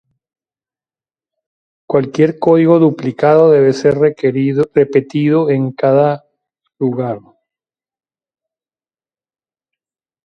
[1.85, 3.99] Cualquier código duplicado debe ser
[4.73, 6.25] repetido en cada
[6.79, 7.19] lugar.